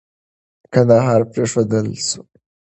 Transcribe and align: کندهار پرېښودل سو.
کندهار 0.73 1.21
پرېښودل 1.31 1.83
سو. 2.07 2.21